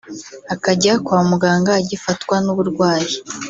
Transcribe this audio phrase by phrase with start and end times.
[0.53, 3.15] akajya kwa muganga agifatwa n’uburwayi